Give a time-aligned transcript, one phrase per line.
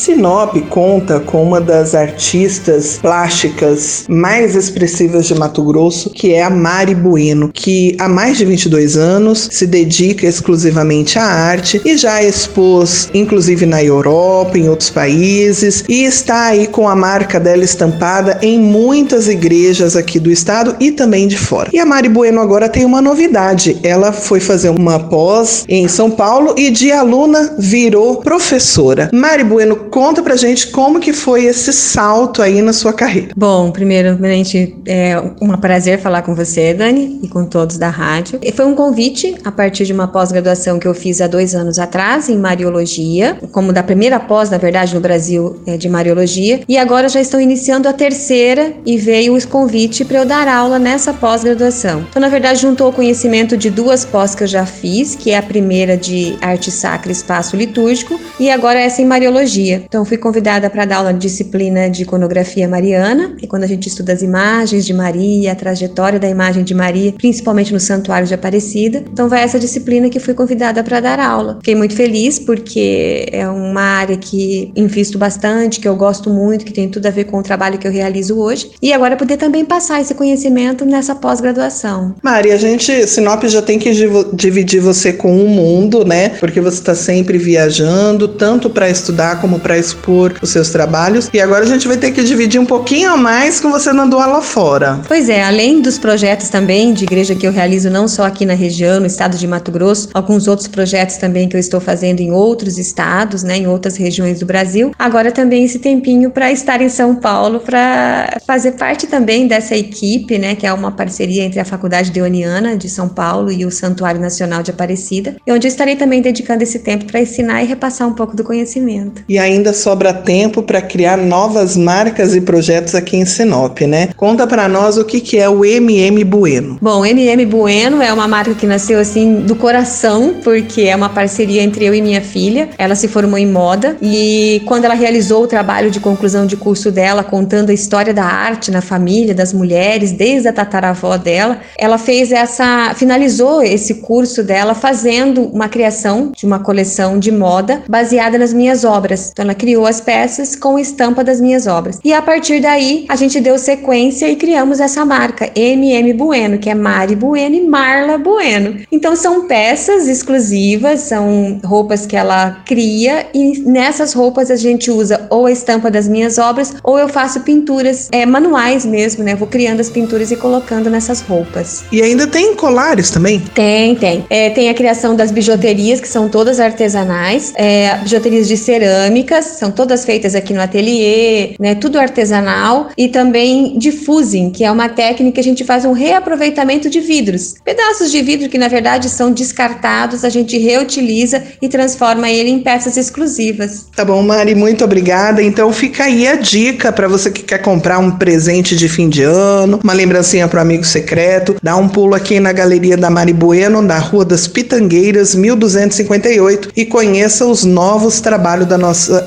[0.00, 6.48] Sinop conta com uma das artistas plásticas mais expressivas de Mato Grosso, que é a
[6.48, 12.22] Mari Bueno, que há mais de 22 anos se dedica exclusivamente à arte e já
[12.22, 18.38] expôs, inclusive na Europa, em outros países, e está aí com a marca dela estampada
[18.40, 21.68] em muitas igrejas aqui do estado e também de fora.
[21.74, 23.78] E a Mari Bueno agora tem uma novidade.
[23.82, 29.10] Ela foi fazer uma pós em São Paulo e de aluna virou professora.
[29.12, 33.34] Mari Bueno Conta pra gente como que foi esse salto aí na sua carreira.
[33.36, 38.38] Bom, primeiramente, é um prazer falar com você, Dani, e com todos da rádio.
[38.42, 41.78] E foi um convite a partir de uma pós-graduação que eu fiz há dois anos
[41.78, 46.78] atrás em Mariologia, como da primeira pós, na verdade, no Brasil é, de Mariologia, e
[46.78, 51.12] agora já estou iniciando a terceira e veio o convite para eu dar aula nessa
[51.12, 52.06] pós-graduação.
[52.08, 55.36] Então, na verdade, juntou o conhecimento de duas pós que eu já fiz, que é
[55.36, 59.79] a primeira de arte sacra espaço litúrgico, e agora essa em Mariologia.
[59.84, 63.88] Então, fui convidada para dar aula de disciplina de iconografia mariana, e quando a gente
[63.88, 68.34] estuda as imagens de Maria, a trajetória da imagem de Maria, principalmente no Santuário de
[68.34, 69.04] Aparecida.
[69.12, 71.56] Então, vai essa disciplina que fui convidada para dar aula.
[71.56, 76.72] Fiquei muito feliz porque é uma área que invisto bastante, que eu gosto muito, que
[76.72, 78.70] tem tudo a ver com o trabalho que eu realizo hoje.
[78.82, 82.14] E agora poder também passar esse conhecimento nessa pós-graduação.
[82.22, 83.90] Maria, a gente, Sinop já tem que
[84.32, 86.30] dividir você com o mundo, né?
[86.30, 91.30] Porque você está sempre viajando, tanto para estudar como para para expor os seus trabalhos.
[91.32, 94.18] E agora a gente vai ter que dividir um pouquinho a mais com você dando
[94.18, 94.98] aula fora.
[95.06, 98.54] Pois é, além dos projetos também de igreja que eu realizo não só aqui na
[98.54, 102.32] região, no estado de Mato Grosso, alguns outros projetos também que eu estou fazendo em
[102.32, 104.90] outros estados, né, em outras regiões do Brasil.
[104.98, 110.36] Agora também esse tempinho para estar em São Paulo para fazer parte também dessa equipe,
[110.36, 114.20] né, que é uma parceria entre a Faculdade Deoniana de São Paulo e o Santuário
[114.20, 118.08] Nacional de Aparecida, e onde eu estarei também dedicando esse tempo para ensinar e repassar
[118.08, 119.22] um pouco do conhecimento.
[119.28, 124.08] E ainda ainda sobra tempo para criar novas marcas e projetos aqui em Sinop, né?
[124.16, 126.78] Conta para nós o que, que é o MM Bueno.
[126.80, 131.62] Bom, MM Bueno é uma marca que nasceu assim do coração, porque é uma parceria
[131.62, 132.70] entre eu e minha filha.
[132.78, 136.90] Ela se formou em moda e quando ela realizou o trabalho de conclusão de curso
[136.90, 141.98] dela, contando a história da arte na família, das mulheres, desde a tataravó dela, ela
[141.98, 148.38] fez essa, finalizou esse curso dela fazendo uma criação de uma coleção de moda baseada
[148.38, 149.30] nas minhas obras.
[149.30, 151.98] Então, criou as peças com estampa das minhas obras.
[152.04, 156.70] E a partir daí, a gente deu sequência e criamos essa marca MM Bueno, que
[156.70, 158.76] é Mari Bueno e Marla Bueno.
[158.92, 165.26] Então são peças exclusivas, são roupas que ela cria e nessas roupas a gente usa
[165.30, 169.34] ou a estampa das minhas obras ou eu faço pinturas é, manuais mesmo, né?
[169.34, 171.82] vou criando as pinturas e colocando nessas roupas.
[171.90, 173.40] E ainda tem colares também?
[173.54, 174.24] Tem, tem.
[174.28, 179.70] É, tem a criação das bijuterias, que são todas artesanais, é, bijuterias de cerâmica são
[179.70, 181.74] todas feitas aqui no ateliê, né?
[181.74, 186.88] Tudo artesanal e também diffusing, que é uma técnica que a gente faz um reaproveitamento
[186.88, 187.54] de vidros.
[187.64, 192.60] Pedaços de vidro que na verdade são descartados, a gente reutiliza e transforma ele em
[192.60, 193.86] peças exclusivas.
[193.94, 195.42] Tá bom, Mari, muito obrigada.
[195.42, 199.22] Então fica aí a dica para você que quer comprar um presente de fim de
[199.22, 203.32] ano, uma lembrancinha para o amigo secreto, dá um pulo aqui na galeria da Mari
[203.32, 209.26] Bueno, na Rua das Pitangueiras, 1258 e conheça os novos trabalhos da nossa